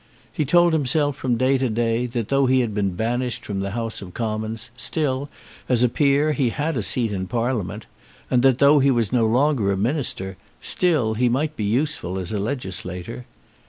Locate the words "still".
4.75-5.29, 10.59-11.13